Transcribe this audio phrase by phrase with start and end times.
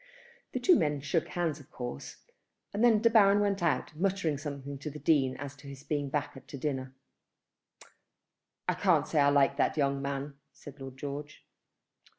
[0.53, 2.15] The two men shook hands of course,
[2.73, 6.09] and then De Baron went out, muttering something to the Dean as to his being
[6.09, 6.95] back to dinner.
[8.67, 11.45] "I can't say I like that young man," said Lord George.